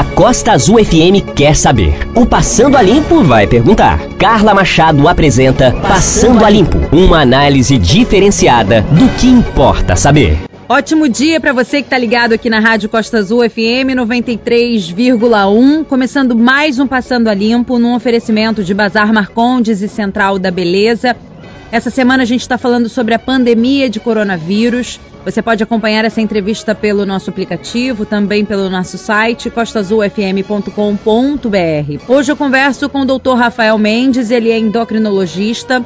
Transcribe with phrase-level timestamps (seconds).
[0.00, 1.92] A Costa Azul FM quer saber.
[2.14, 3.98] O Passando a Limpo vai perguntar.
[4.16, 10.38] Carla Machado apresenta Passando a Limpo uma análise diferenciada do que importa saber.
[10.66, 16.34] Ótimo dia para você que está ligado aqui na Rádio Costa Azul FM 93,1, começando
[16.34, 21.14] mais um Passando a Limpo num oferecimento de Bazar Marcondes e Central da Beleza.
[21.70, 24.98] Essa semana a gente está falando sobre a pandemia de coronavírus.
[25.24, 32.04] Você pode acompanhar essa entrevista pelo nosso aplicativo, também pelo nosso site costazulfm.com.br.
[32.08, 33.34] Hoje eu converso com o Dr.
[33.34, 35.84] Rafael Mendes, ele é endocrinologista.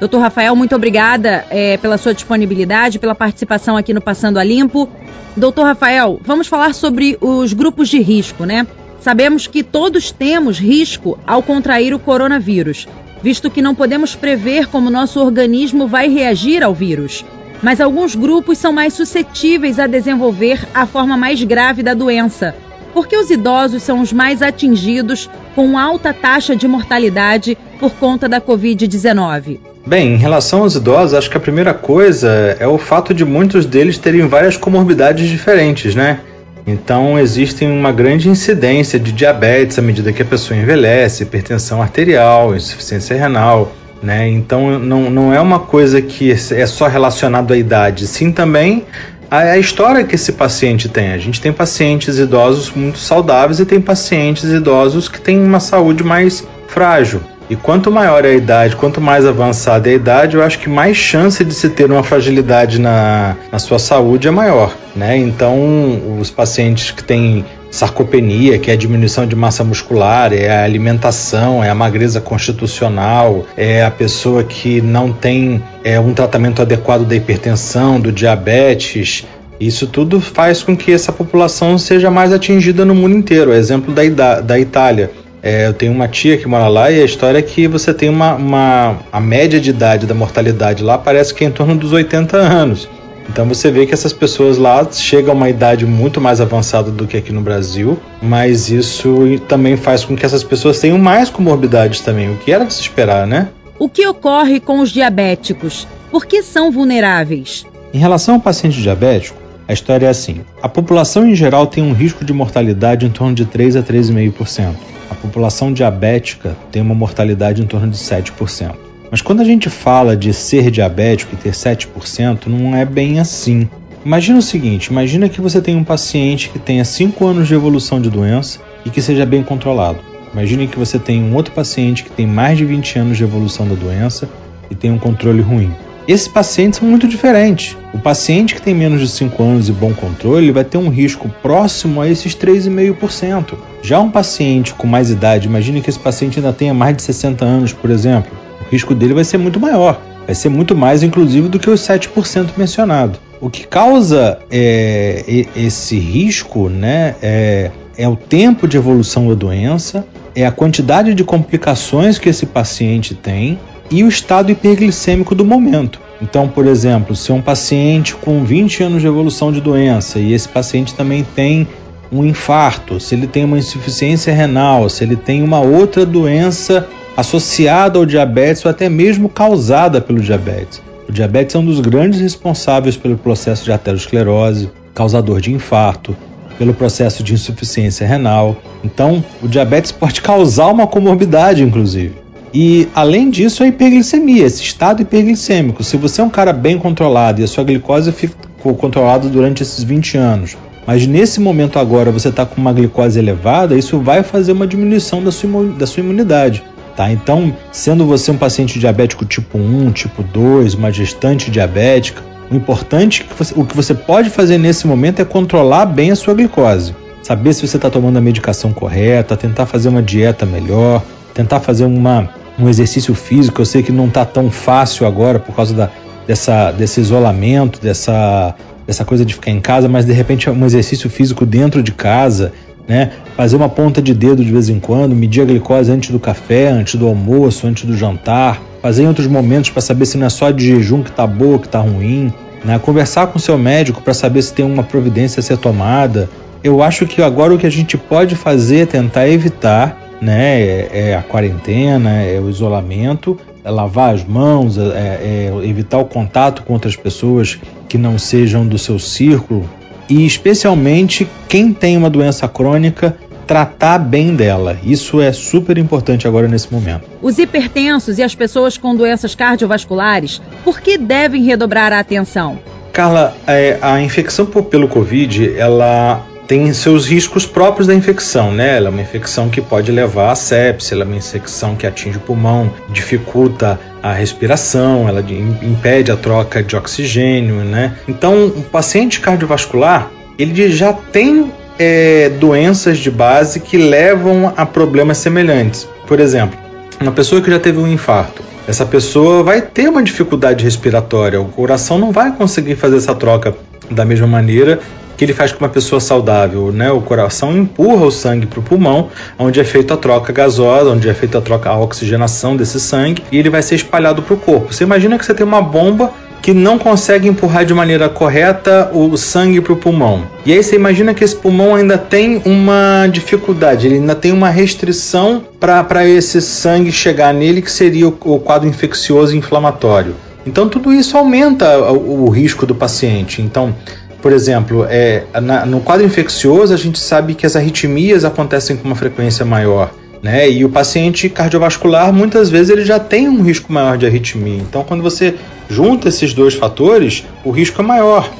[0.00, 4.88] Doutor Rafael, muito obrigada é, pela sua disponibilidade, pela participação aqui no Passando a Limpo.
[5.36, 8.66] Doutor Rafael, vamos falar sobre os grupos de risco, né?
[9.00, 12.88] Sabemos que todos temos risco ao contrair o coronavírus
[13.22, 17.24] visto que não podemos prever como nosso organismo vai reagir ao vírus.
[17.62, 22.54] Mas alguns grupos são mais suscetíveis a desenvolver a forma mais grave da doença,
[22.92, 28.40] porque os idosos são os mais atingidos com alta taxa de mortalidade por conta da
[28.40, 29.60] Covid-19.
[29.86, 33.66] Bem, em relação aos idosos, acho que a primeira coisa é o fato de muitos
[33.66, 36.20] deles terem várias comorbidades diferentes, né?
[36.64, 42.54] Então, existe uma grande incidência de diabetes à medida que a pessoa envelhece, hipertensão arterial,
[42.54, 44.28] insuficiência renal, né?
[44.28, 48.84] Então, não, não é uma coisa que é só relacionado à idade, sim também
[49.32, 51.12] a, história que esse paciente tem.
[51.12, 56.04] A gente tem pacientes idosos muito saudáveis e tem pacientes idosos que têm uma saúde
[56.04, 57.22] mais frágil.
[57.48, 60.68] E quanto maior é a idade, quanto mais avançada é a idade, eu acho que
[60.68, 64.74] mais chance de se ter uma fragilidade na, na sua saúde é maior.
[64.94, 65.16] Né?
[65.16, 70.62] Então, os pacientes que têm sarcopenia, que é a diminuição de massa muscular, é a
[70.62, 77.04] alimentação, é a magreza constitucional, é a pessoa que não tem é, um tratamento adequado
[77.04, 79.26] da hipertensão, do diabetes.
[79.58, 83.52] Isso tudo faz com que essa população seja mais atingida no mundo inteiro.
[83.52, 85.10] Exemplo da, da Itália
[85.42, 88.08] é, eu tenho uma tia que mora lá e a história é que você tem
[88.08, 88.98] uma, uma.
[89.10, 92.88] A média de idade da mortalidade lá parece que é em torno dos 80 anos.
[93.28, 97.06] Então você vê que essas pessoas lá chegam a uma idade muito mais avançada do
[97.06, 99.14] que aqui no Brasil, mas isso
[99.48, 102.80] também faz com que essas pessoas tenham mais comorbidades também, o que era de se
[102.80, 103.48] esperar, né?
[103.78, 105.86] O que ocorre com os diabéticos?
[106.10, 107.64] Por que são vulneráveis?
[107.92, 111.92] Em relação ao paciente diabético, a história é assim: a população em geral tem um
[111.92, 117.62] risco de mortalidade em torno de 3 a 3,5% a população diabética tem uma mortalidade
[117.62, 118.74] em torno de 7%.
[119.12, 123.68] Mas quando a gente fala de ser diabético e ter 7%, não é bem assim.
[124.02, 128.00] Imagina o seguinte: imagina que você tem um paciente que tenha 5 anos de evolução
[128.00, 129.98] de doença e que seja bem controlado.
[130.32, 133.68] Imagine que você tem um outro paciente que tem mais de 20 anos de evolução
[133.68, 134.30] da doença
[134.70, 135.70] e tem um controle ruim.
[136.08, 137.76] Esses pacientes são muito diferentes.
[137.92, 141.28] O paciente que tem menos de 5 anos e bom controle vai ter um risco
[141.42, 143.58] próximo a esses 3,5%.
[143.82, 147.44] Já um paciente com mais idade, imagine que esse paciente ainda tenha mais de 60
[147.44, 148.41] anos, por exemplo,
[148.72, 150.00] risco dele vai ser muito maior.
[150.24, 153.18] Vai ser muito mais, inclusive, do que os 7% mencionado.
[153.40, 160.06] O que causa é, esse risco né, é, é o tempo de evolução da doença,
[160.34, 163.58] é a quantidade de complicações que esse paciente tem
[163.90, 166.00] e o estado hiperglicêmico do momento.
[166.20, 170.48] Então, por exemplo, se um paciente com 20 anos de evolução de doença e esse
[170.48, 171.66] paciente também tem
[172.12, 177.98] um infarto, se ele tem uma insuficiência renal, se ele tem uma outra doença associada
[177.98, 180.82] ao diabetes ou até mesmo causada pelo diabetes.
[181.08, 186.16] O diabetes é um dos grandes responsáveis pelo processo de arteriosclerose, causador de infarto,
[186.58, 188.56] pelo processo de insuficiência renal.
[188.84, 192.14] Então, o diabetes pode causar uma comorbidade, inclusive.
[192.54, 195.82] E além disso, a hiperglicemia, esse estado hiperglicêmico.
[195.82, 199.82] Se você é um cara bem controlado e a sua glicose ficou controlada durante esses
[199.82, 200.56] 20 anos,
[200.86, 205.22] mas nesse momento agora você está com uma glicose elevada, isso vai fazer uma diminuição
[205.22, 206.62] da sua, da sua imunidade.
[206.96, 207.10] Tá?
[207.10, 213.24] Então, sendo você um paciente diabético tipo 1, tipo 2, uma gestante diabética, o importante,
[213.24, 216.94] que você, o que você pode fazer nesse momento é controlar bem a sua glicose.
[217.22, 221.02] Saber se você está tomando a medicação correta, tentar fazer uma dieta melhor,
[221.32, 222.28] tentar fazer uma,
[222.58, 223.60] um exercício físico.
[223.60, 225.90] Eu sei que não está tão fácil agora por causa da,
[226.26, 228.54] dessa, desse isolamento, dessa,
[228.86, 232.52] dessa coisa de ficar em casa, mas de repente um exercício físico dentro de casa,
[232.86, 233.10] né?
[233.36, 236.68] Fazer uma ponta de dedo de vez em quando, medir a glicose antes do café,
[236.68, 240.30] antes do almoço, antes do jantar, fazer em outros momentos para saber se não é
[240.30, 242.32] só de jejum que está boa, que está ruim,
[242.64, 242.78] né?
[242.78, 246.28] Conversar com seu médico para saber se tem uma providência a ser tomada.
[246.62, 250.62] Eu acho que agora o que a gente pode fazer é tentar evitar né?
[250.62, 256.04] É, é a quarentena, é o isolamento, é lavar as mãos, é, é, evitar o
[256.04, 257.58] contato com outras pessoas
[257.88, 259.68] que não sejam do seu círculo
[260.08, 263.16] e especialmente quem tem uma doença crônica
[263.46, 264.78] tratar bem dela.
[264.82, 267.02] Isso é super importante agora nesse momento.
[267.20, 272.58] Os hipertensos e as pessoas com doenças cardiovasculares, por que devem redobrar a atenção?
[272.92, 278.76] Carla, é, a infecção pelo Covid, ela tem seus riscos próprios da infecção, né?
[278.76, 282.18] Ela é uma infecção que pode levar a sepsia, ela é uma infecção que atinge
[282.18, 285.24] o pulmão, dificulta a respiração, ela
[285.62, 287.96] impede a troca de oxigênio, né?
[288.06, 295.16] Então, o paciente cardiovascular, ele já tem é, doenças de base que levam a problemas
[295.16, 295.88] semelhantes.
[296.06, 296.58] Por exemplo,
[297.00, 301.46] uma pessoa que já teve um infarto, essa pessoa vai ter uma dificuldade respiratória, o
[301.46, 303.56] coração não vai conseguir fazer essa troca
[303.90, 304.80] da mesma maneira
[305.22, 306.90] que ele faz com uma pessoa saudável, né?
[306.90, 309.08] O coração empurra o sangue para o pulmão,
[309.38, 313.22] onde é feita a troca gasosa, onde é feita a troca a oxigenação desse sangue
[313.30, 314.72] e ele vai ser espalhado para o corpo.
[314.72, 319.16] Você imagina que você tem uma bomba que não consegue empurrar de maneira correta o
[319.16, 320.24] sangue para o pulmão.
[320.44, 324.48] E aí você imagina que esse pulmão ainda tem uma dificuldade, ele ainda tem uma
[324.48, 330.16] restrição para esse sangue chegar nele, que seria o, o quadro infeccioso e inflamatório.
[330.44, 333.40] Então tudo isso aumenta o, o risco do paciente.
[333.40, 333.74] Então
[334.22, 338.84] por exemplo, é, na, no quadro infeccioso a gente sabe que as arritmias acontecem com
[338.84, 339.92] uma frequência maior.
[340.22, 340.48] Né?
[340.48, 344.62] E o paciente cardiovascular muitas vezes ele já tem um risco maior de arritmia.
[344.62, 345.34] Então, quando você
[345.68, 348.30] junta esses dois fatores, o risco é maior.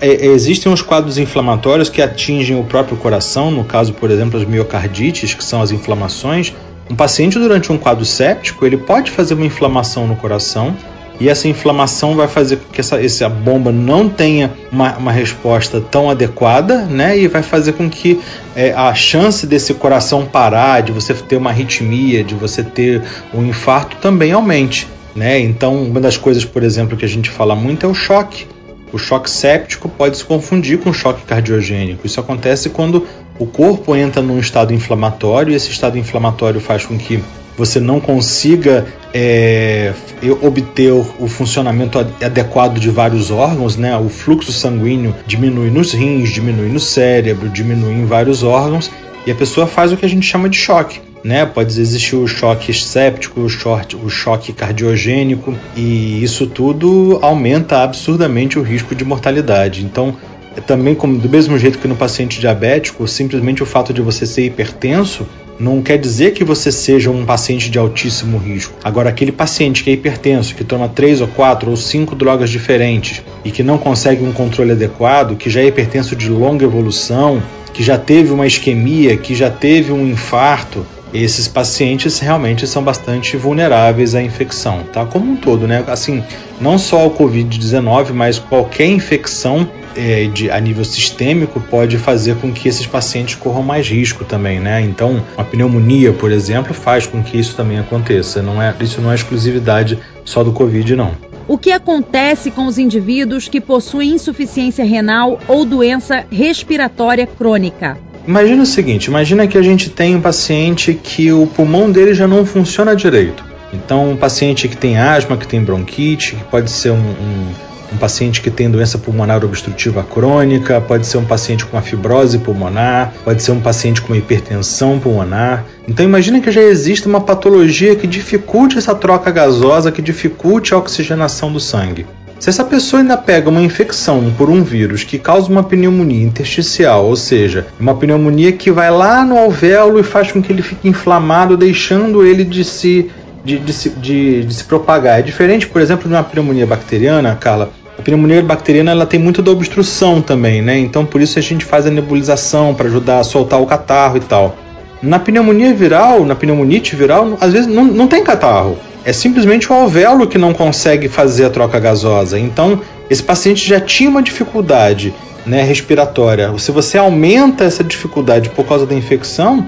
[0.00, 4.40] É, é, existem os quadros inflamatórios que atingem o próprio coração, no caso, por exemplo,
[4.40, 6.54] as miocardites, que são as inflamações.
[6.88, 10.74] Um paciente durante um quadro séptico, ele pode fazer uma inflamação no coração
[11.18, 15.80] e essa inflamação vai fazer com que essa, essa bomba não tenha uma, uma resposta
[15.80, 17.18] tão adequada, né?
[17.18, 18.20] E vai fazer com que
[18.54, 23.02] é, a chance desse coração parar, de você ter uma arritmia, de você ter
[23.32, 25.38] um infarto também aumente, né?
[25.38, 28.46] Então, uma das coisas, por exemplo, que a gente fala muito é o choque.
[28.92, 32.06] O choque séptico pode se confundir com choque cardiogênico.
[32.06, 33.06] Isso acontece quando
[33.38, 37.22] o corpo entra num estado inflamatório e esse estado inflamatório faz com que
[37.56, 39.94] você não consiga é,
[40.42, 43.96] obter o funcionamento adequado de vários órgãos, né?
[43.96, 48.90] O fluxo sanguíneo diminui nos rins, diminui no cérebro, diminui em vários órgãos
[49.26, 51.00] e a pessoa faz o que a gente chama de choque.
[51.24, 51.44] Né?
[51.44, 58.60] Pode existir o choque séptico, o choque, o choque cardiogênico, e isso tudo aumenta absurdamente
[58.60, 59.84] o risco de mortalidade.
[59.84, 60.14] Então,
[60.62, 64.44] também como do mesmo jeito que no paciente diabético, simplesmente o fato de você ser
[64.44, 65.26] hipertenso
[65.58, 68.74] não quer dizer que você seja um paciente de altíssimo risco.
[68.84, 73.22] Agora, aquele paciente que é hipertenso, que toma três ou quatro ou cinco drogas diferentes
[73.44, 77.42] e que não consegue um controle adequado, que já é hipertenso de longa evolução,
[77.72, 83.36] que já teve uma isquemia, que já teve um infarto, esses pacientes realmente são bastante
[83.36, 85.06] vulneráveis à infecção, tá?
[85.06, 85.84] Como um todo, né?
[85.86, 86.22] Assim,
[86.60, 92.52] não só o Covid-19, mas qualquer infecção é, de, a nível sistêmico pode fazer com
[92.52, 94.80] que esses pacientes corram mais risco também, né?
[94.82, 98.42] Então, a pneumonia, por exemplo, faz com que isso também aconteça.
[98.42, 101.12] Não é, isso não é exclusividade só do Covid, não.
[101.48, 107.96] O que acontece com os indivíduos que possuem insuficiência renal ou doença respiratória crônica?
[108.26, 112.26] Imagina o seguinte: imagina que a gente tem um paciente que o pulmão dele já
[112.26, 113.44] não funciona direito.
[113.76, 117.52] Então, um paciente que tem asma, que tem bronquite, que pode ser um, um
[117.92, 122.38] um paciente que tem doença pulmonar obstrutiva crônica, pode ser um paciente com uma fibrose
[122.38, 125.64] pulmonar, pode ser um paciente com hipertensão pulmonar.
[125.88, 130.78] Então imagine que já existe uma patologia que dificulte essa troca gasosa, que dificulte a
[130.78, 132.06] oxigenação do sangue.
[132.38, 137.06] Se essa pessoa ainda pega uma infecção por um vírus que causa uma pneumonia intersticial,
[137.06, 140.86] ou seja, uma pneumonia que vai lá no alvéolo e faz com que ele fique
[140.86, 143.10] inflamado, deixando ele de se
[143.46, 145.20] de, de, de, de, se propagar.
[145.20, 147.70] É diferente, por exemplo, de uma pneumonia bacteriana, Carla.
[147.96, 150.76] A pneumonia bacteriana ela tem muito da obstrução também, né?
[150.78, 154.20] Então por isso a gente faz a nebulização para ajudar a soltar o catarro e
[154.20, 154.56] tal.
[155.00, 158.76] Na pneumonia viral, na pneumonite viral, às vezes não, não tem catarro.
[159.04, 162.38] É simplesmente o alvéolo que não consegue fazer a troca gasosa.
[162.38, 165.14] Então, esse paciente já tinha uma dificuldade
[165.46, 166.52] né, respiratória.
[166.58, 169.64] Se você aumenta essa dificuldade por causa da infecção,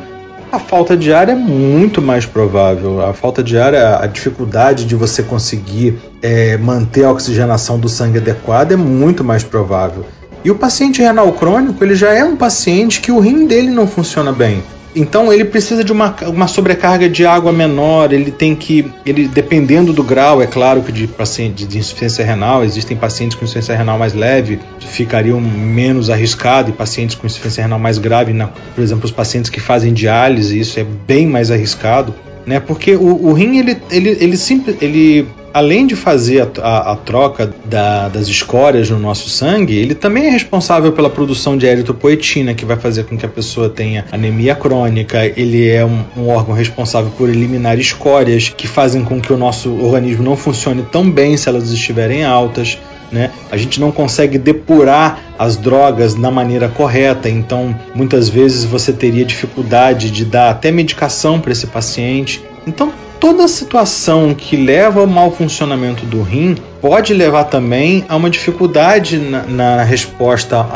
[0.50, 3.00] a falta de ar é muito mais provável.
[3.04, 8.18] A falta de ar, a dificuldade de você conseguir é, manter a oxigenação do sangue
[8.18, 10.06] adequada é muito mais provável.
[10.44, 13.86] E o paciente renal crônico, ele já é um paciente que o rim dele não
[13.86, 14.62] funciona bem.
[14.96, 19.92] Então ele precisa de uma, uma sobrecarga de água menor, ele tem que, ele dependendo
[19.92, 23.98] do grau, é claro que de paciente de insuficiência renal, existem pacientes com insuficiência renal
[23.98, 29.04] mais leve, ficariam menos arriscado, e pacientes com insuficiência renal mais grave, na, por exemplo,
[29.04, 32.14] os pacientes que fazem diálise, isso é bem mais arriscado,
[32.46, 32.58] né?
[32.58, 36.96] Porque o, o rim ele, ele, ele, simple, ele além de fazer a, a, a
[36.96, 42.54] troca da, das escórias no nosso sangue, ele também é responsável pela produção de eritropoetina,
[42.54, 45.24] que vai fazer com que a pessoa tenha anemia crônica.
[45.36, 49.72] Ele é um, um órgão responsável por eliminar escórias que fazem com que o nosso
[49.84, 52.78] organismo não funcione tão bem se elas estiverem altas.
[53.10, 53.30] Né?
[53.50, 59.24] A gente não consegue depurar as drogas da maneira correta, então muitas vezes você teria
[59.24, 62.42] dificuldade de dar até medicação para esse paciente.
[62.66, 68.30] Então, toda situação que leva ao mau funcionamento do rim pode levar também a uma
[68.30, 70.66] dificuldade na, na resposta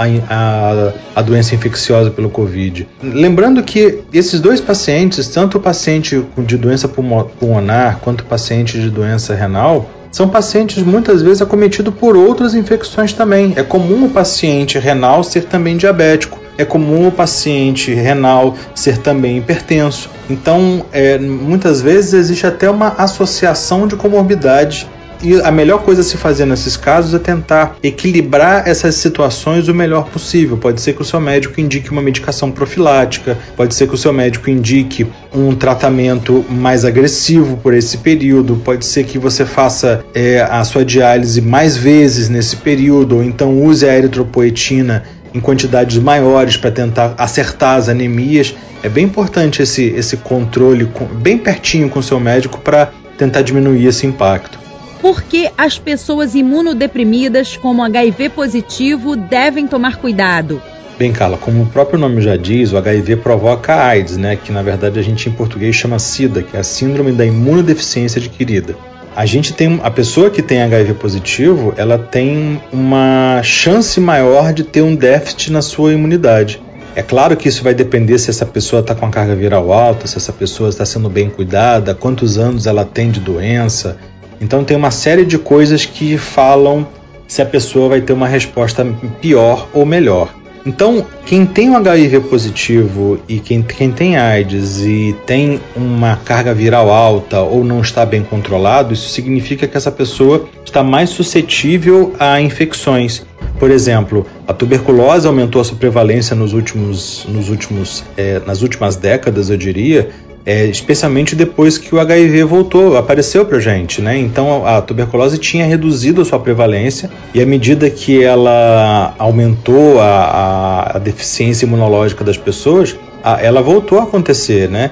[1.15, 2.89] à, doença infecciosa pelo Covid.
[3.03, 8.91] Lembrando que esses dois pacientes, tanto o paciente de doença pulmonar quanto o paciente de
[8.91, 13.55] doença renal, são pacientes muitas vezes acometidos por outras infecções também.
[13.57, 16.42] É comum o paciente renal ser também diabético.
[16.57, 20.11] É comum o paciente renal ser também hipertenso.
[20.29, 24.87] Então, é, muitas vezes existe até uma associação de comorbidade
[25.23, 29.75] e a melhor coisa a se fazer nesses casos é tentar equilibrar essas situações o
[29.75, 30.57] melhor possível.
[30.57, 34.13] Pode ser que o seu médico indique uma medicação profilática, pode ser que o seu
[34.13, 40.41] médico indique um tratamento mais agressivo por esse período, pode ser que você faça é,
[40.41, 45.05] a sua diálise mais vezes nesse período, ou então use a eritropoetina
[45.35, 48.55] em quantidades maiores para tentar acertar as anemias.
[48.83, 53.87] É bem importante esse, esse controle bem pertinho com o seu médico para tentar diminuir
[53.87, 54.59] esse impacto.
[55.01, 60.63] Por que as pessoas imunodeprimidas como HIV positivo devem tomar cuidado?
[60.99, 64.53] Bem, Carla, como o próprio nome já diz, o HIV provoca a AIDS, né, que
[64.53, 68.77] na verdade a gente em português chama SIDA, que é a síndrome da imunodeficiência adquirida.
[69.15, 74.65] A gente tem a pessoa que tem HIV positivo, ela tem uma chance maior de
[74.65, 76.63] ter um déficit na sua imunidade.
[76.95, 80.07] É claro que isso vai depender se essa pessoa está com a carga viral alta,
[80.07, 83.99] se essa pessoa está sendo bem cuidada, quantos anos ela tem de doença,
[84.41, 86.87] então tem uma série de coisas que falam
[87.27, 88.85] se a pessoa vai ter uma resposta
[89.21, 90.42] pior ou melhor.
[90.65, 96.55] Então, quem tem um HIV positivo e quem, quem tem AIDS e tem uma carga
[96.55, 102.15] viral alta ou não está bem controlado, isso significa que essa pessoa está mais suscetível
[102.19, 103.25] a infecções.
[103.59, 108.97] Por exemplo, a tuberculose aumentou a sua prevalência nos últimos, nos últimos, é, nas últimas
[108.97, 110.11] décadas, eu diria,
[110.45, 114.19] é, especialmente depois que o HIV voltou, apareceu para gente, né?
[114.19, 120.01] Então a, a, tuberculose tinha reduzido a sua prevalência e à medida que ela aumentou
[120.01, 122.97] a, a, a deficiência imunológica das pessoas,
[123.41, 124.91] ela voltou a acontecer, né?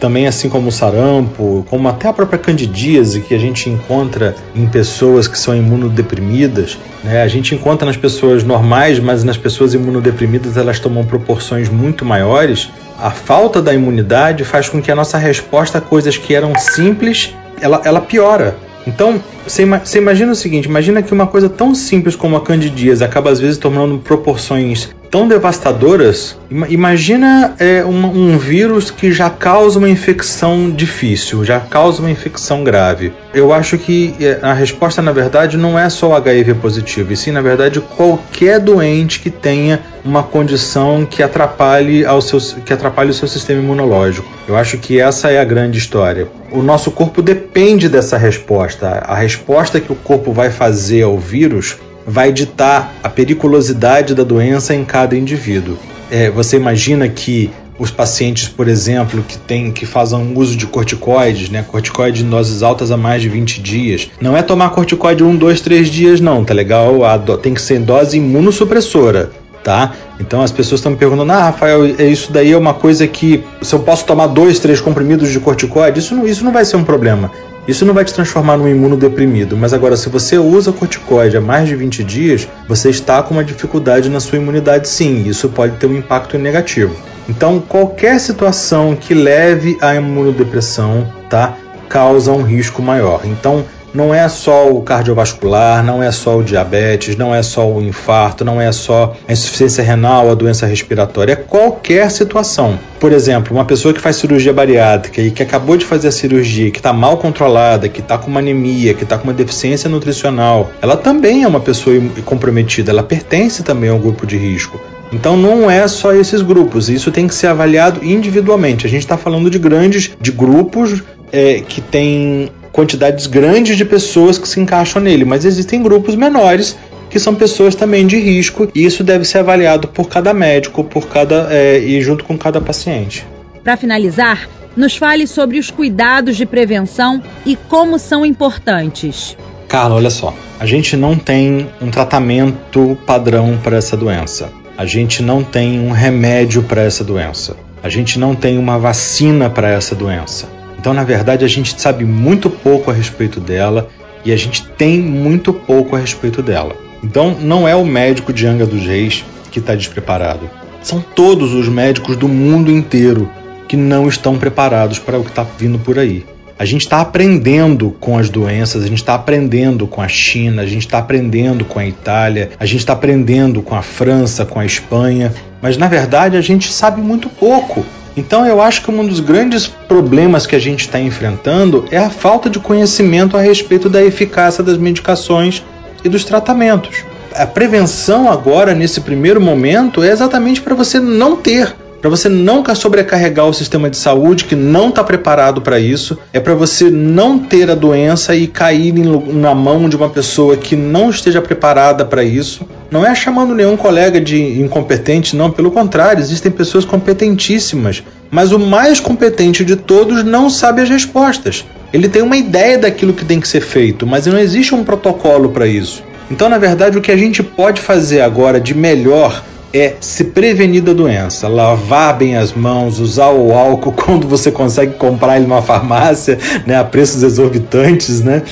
[0.00, 4.66] Também assim como o sarampo, como até a própria candidíase que a gente encontra em
[4.66, 7.22] pessoas que são imunodeprimidas, né?
[7.22, 12.70] A gente encontra nas pessoas normais, mas nas pessoas imunodeprimidas elas tomam proporções muito maiores.
[12.98, 17.34] A falta da imunidade faz com que a nossa resposta a coisas que eram simples,
[17.60, 18.56] ela, ela piora.
[18.86, 23.02] Então, você, você imagina o seguinte: imagina que uma coisa tão simples como a candidíase
[23.02, 26.36] acaba às vezes tomando proporções tão devastadoras.
[26.68, 32.64] Imagina é, um, um, vírus que já causa uma infecção difícil, já causa uma infecção
[32.64, 33.12] grave.
[33.32, 37.16] Eu acho que é, a resposta, na verdade, não é só o HIV positivo, e
[37.16, 43.10] sim, na verdade, qualquer doente que tenha uma condição que atrapalhe, ao seu, que atrapalhe
[43.10, 44.28] o seu sistema imunológico.
[44.48, 46.26] Eu acho que essa é a grande história.
[46.50, 48.88] O nosso corpo depende dessa resposta.
[49.06, 51.76] A resposta que o corpo vai fazer ao vírus
[52.06, 55.76] vai ditar a periculosidade da doença em cada indivíduo.
[56.10, 61.48] É, você imagina que os pacientes, por exemplo, que tem, que fazem uso de corticoides,
[61.50, 65.34] né, corticoide em doses altas há mais de 20 dias, não é tomar corticoide um,
[65.36, 67.04] dois, três dias, não, tá legal?
[67.04, 69.32] A do, tem que ser dose imunossupressora,
[69.64, 69.92] tá?
[70.20, 73.74] Então as pessoas estão me perguntando, ah, Rafael, isso daí é uma coisa que se
[73.74, 76.84] eu posso tomar dois, três comprimidos de corticoide, isso não, isso não vai ser um
[76.84, 77.30] problema.
[77.66, 81.66] Isso não vai te transformar num imunodeprimido, mas agora, se você usa corticoide há mais
[81.66, 85.86] de 20 dias, você está com uma dificuldade na sua imunidade sim, isso pode ter
[85.86, 86.94] um impacto negativo.
[87.26, 91.56] Então, qualquer situação que leve à imunodepressão, tá,
[91.88, 93.22] causa um risco maior.
[93.24, 93.64] Então,
[93.94, 98.44] não é só o cardiovascular, não é só o diabetes, não é só o infarto,
[98.44, 102.78] não é só a insuficiência renal, a doença respiratória, é qualquer situação.
[102.98, 106.72] Por exemplo, uma pessoa que faz cirurgia bariátrica e que acabou de fazer a cirurgia,
[106.72, 110.70] que está mal controlada, que está com uma anemia, que está com uma deficiência nutricional,
[110.82, 114.80] ela também é uma pessoa comprometida, ela pertence também ao grupo de risco.
[115.12, 118.86] Então não é só esses grupos, isso tem que ser avaliado individualmente.
[118.86, 124.36] A gente está falando de grandes, de grupos é, que têm quantidades grandes de pessoas
[124.36, 126.76] que se encaixam nele, mas existem grupos menores
[127.08, 131.06] que são pessoas também de risco e isso deve ser avaliado por cada médico, por
[131.06, 133.24] cada é, e junto com cada paciente.
[133.62, 139.36] Para finalizar, nos fale sobre os cuidados de prevenção e como são importantes.
[139.68, 140.34] Carla, olha só.
[140.58, 144.50] A gente não tem um tratamento padrão para essa doença.
[144.76, 147.56] A gente não tem um remédio para essa doença.
[147.80, 150.48] A gente não tem uma vacina para essa doença.
[150.84, 153.88] Então, na verdade, a gente sabe muito pouco a respeito dela
[154.22, 156.76] e a gente tem muito pouco a respeito dela.
[157.02, 160.50] Então, não é o médico de Anga dos Reis que está despreparado.
[160.82, 163.30] São todos os médicos do mundo inteiro
[163.66, 166.26] que não estão preparados para o que está vindo por aí.
[166.56, 170.66] A gente está aprendendo com as doenças, a gente está aprendendo com a China, a
[170.66, 174.64] gente está aprendendo com a Itália, a gente está aprendendo com a França, com a
[174.64, 177.84] Espanha, mas na verdade a gente sabe muito pouco.
[178.16, 182.08] Então eu acho que um dos grandes problemas que a gente está enfrentando é a
[182.08, 185.64] falta de conhecimento a respeito da eficácia das medicações
[186.04, 187.02] e dos tratamentos.
[187.34, 192.74] A prevenção agora, nesse primeiro momento, é exatamente para você não ter para você nunca
[192.74, 197.38] sobrecarregar o sistema de saúde que não está preparado para isso, é para você não
[197.38, 202.22] ter a doença e cair na mão de uma pessoa que não esteja preparada para
[202.22, 202.68] isso.
[202.90, 208.58] Não é chamando nenhum colega de incompetente, não, pelo contrário, existem pessoas competentíssimas, mas o
[208.58, 211.64] mais competente de todos não sabe as respostas.
[211.90, 215.48] Ele tem uma ideia daquilo que tem que ser feito, mas não existe um protocolo
[215.48, 216.02] para isso.
[216.30, 219.42] Então, na verdade, o que a gente pode fazer agora de melhor
[219.74, 224.94] é se prevenir da doença, lavar bem as mãos, usar o álcool quando você consegue
[224.94, 228.42] comprar ele numa farmácia, né, a preços exorbitantes, né?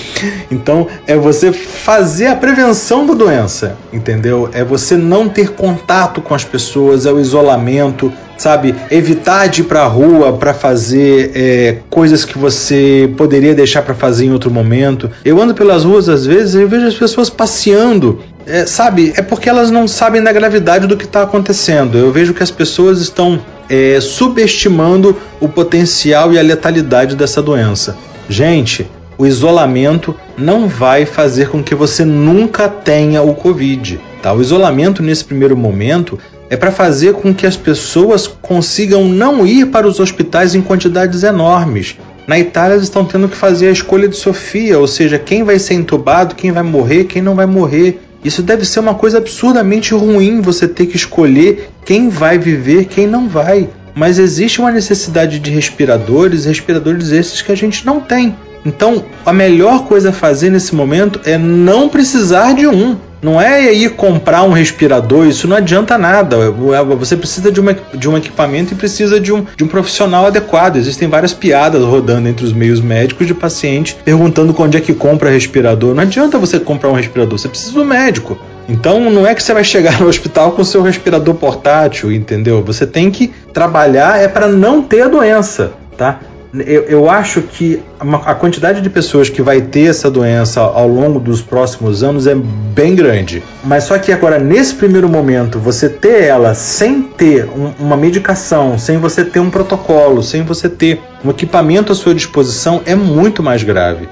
[0.50, 4.50] Então é você fazer a prevenção da doença, entendeu?
[4.52, 8.74] É você não ter contato com as pessoas, é o isolamento, sabe?
[8.90, 13.94] Evitar de ir para a rua para fazer é, coisas que você poderia deixar para
[13.94, 15.08] fazer em outro momento.
[15.24, 19.48] Eu ando pelas ruas às vezes e vejo as pessoas passeando é, sabe, é porque
[19.48, 21.96] elas não sabem da gravidade do que está acontecendo.
[21.98, 27.96] Eu vejo que as pessoas estão é, subestimando o potencial e a letalidade dessa doença.
[28.28, 34.00] Gente, o isolamento não vai fazer com que você nunca tenha o Covid.
[34.22, 34.32] Tá?
[34.32, 36.18] O isolamento, nesse primeiro momento,
[36.50, 41.22] é para fazer com que as pessoas consigam não ir para os hospitais em quantidades
[41.22, 41.96] enormes.
[42.26, 45.58] Na Itália, eles estão tendo que fazer a escolha de Sofia, ou seja, quem vai
[45.58, 48.00] ser entubado, quem vai morrer, quem não vai morrer.
[48.24, 53.06] Isso deve ser uma coisa absurdamente ruim você ter que escolher quem vai viver, quem
[53.06, 53.68] não vai.
[53.94, 58.34] Mas existe uma necessidade de respiradores, respiradores esses que a gente não tem.
[58.64, 62.96] Então, a melhor coisa a fazer nesse momento é não precisar de um.
[63.22, 66.50] Não é ir comprar um respirador, isso não adianta nada.
[66.98, 70.76] Você precisa de, uma, de um equipamento e precisa de um, de um profissional adequado.
[70.76, 75.30] Existem várias piadas rodando entre os meios médicos de paciente perguntando onde é que compra
[75.30, 75.94] respirador.
[75.94, 78.36] Não adianta você comprar um respirador, você precisa do médico.
[78.68, 82.62] Então não é que você vai chegar no hospital com seu respirador portátil, entendeu?
[82.64, 86.18] Você tem que trabalhar é para não ter a doença, tá?
[86.54, 91.18] Eu, eu acho que a quantidade de pessoas que vai ter essa doença ao longo
[91.18, 93.42] dos próximos anos é bem grande.
[93.64, 98.78] Mas só que agora, nesse primeiro momento, você ter ela sem ter um, uma medicação,
[98.78, 103.42] sem você ter um protocolo, sem você ter um equipamento à sua disposição, é muito
[103.42, 104.08] mais grave.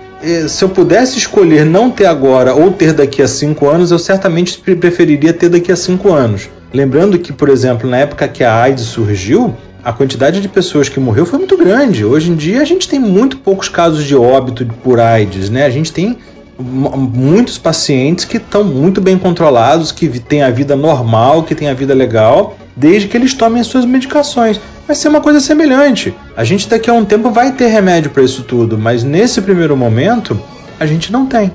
[0.49, 4.59] Se eu pudesse escolher não ter agora ou ter daqui a cinco anos, eu certamente
[4.59, 6.51] preferiria ter daqui a cinco anos.
[6.73, 11.01] Lembrando que, por exemplo, na época que a AIDS surgiu, a quantidade de pessoas que
[11.01, 12.05] morreu foi muito grande.
[12.05, 15.65] Hoje em dia a gente tem muito poucos casos de óbito por AIDS, né?
[15.65, 16.19] A gente tem
[16.59, 21.75] muitos pacientes que estão muito bem controlados, que têm a vida normal, que têm a
[21.75, 24.61] vida legal, desde que eles tomem as suas medicações.
[24.87, 26.15] Vai ser uma coisa semelhante.
[26.37, 29.77] A gente daqui a um tempo vai ter remédio para isso tudo, mas nesse primeiro
[29.77, 30.39] momento
[30.79, 31.51] a gente não tem.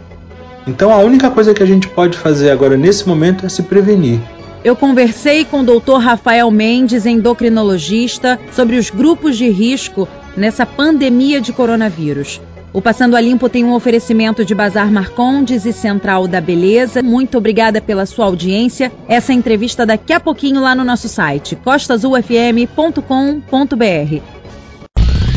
[0.67, 4.19] Então a única coisa que a gente pode fazer agora nesse momento é se prevenir.
[4.65, 5.99] Eu conversei com o Dr.
[5.99, 12.41] Rafael Mendes, endocrinologista, sobre os grupos de risco nessa pandemia de coronavírus.
[12.73, 17.03] O Passando a Limpo tem um oferecimento de Bazar Marcondes e Central da Beleza.
[17.03, 18.91] Muito obrigada pela sua audiência.
[19.07, 24.21] Essa entrevista daqui a pouquinho lá no nosso site costasufm.com.br.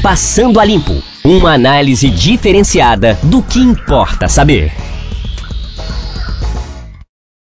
[0.02, 4.72] Passando a Limpo, uma análise diferenciada do que importa saber.